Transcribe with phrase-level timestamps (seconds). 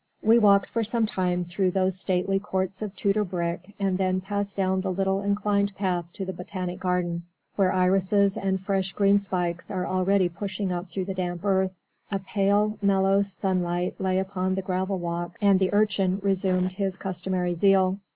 [0.23, 4.57] We walked for some time through those stately courts of Tudor brick and then passed
[4.57, 7.21] down the little inclined path to the botanic garden,
[7.55, 11.75] where irises and fresh green spikes are already pushing up through the damp earth.
[12.11, 17.53] A pale mellow sunlight lay upon the gravel walks and the Urchin resumed his customary
[17.53, 17.99] zeal.